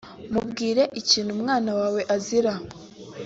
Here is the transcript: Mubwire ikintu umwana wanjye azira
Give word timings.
Mubwire 0.33 0.83
ikintu 1.01 1.29
umwana 1.37 1.69
wanjye 1.77 2.03
azira 2.15 2.53